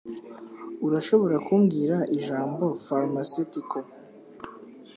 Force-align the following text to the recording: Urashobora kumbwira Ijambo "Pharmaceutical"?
Urashobora 0.85 1.35
kumbwira 1.47 1.97
Ijambo 2.17 2.63
"Pharmaceutical"? 2.85 3.85